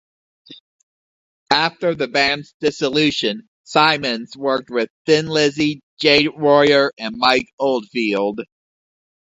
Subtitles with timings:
[1.51, 8.39] After the band's dissolution, Simonds worked with Thin Lizzy, Jade Warrior, and Mike Oldfield.